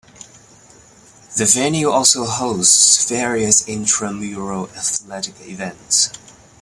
The 1.37 1.45
venue 1.45 1.91
also 1.91 2.25
hosts 2.25 3.07
various 3.07 3.67
intramural 3.67 4.65
athletic 4.75 5.35
events. 5.41 6.09